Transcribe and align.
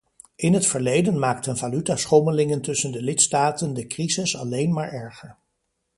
In 0.35 0.53
het 0.53 0.65
verleden 0.65 1.19
maakten 1.19 1.57
valutaschommelingen 1.57 2.61
tussen 2.61 2.91
de 2.91 3.01
lidstaten 3.01 3.73
de 3.73 3.87
crises 3.87 4.37
alleen 4.37 4.73
maar 4.73 4.91
erger. 4.91 5.37